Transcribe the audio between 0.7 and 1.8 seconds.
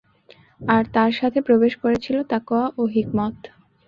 আর তার সাথে প্রবেশ